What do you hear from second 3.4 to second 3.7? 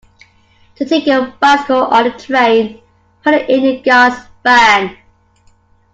in